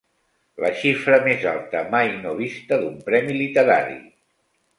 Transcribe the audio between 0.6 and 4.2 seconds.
La xifra més alta mai no vista d'un premi literari.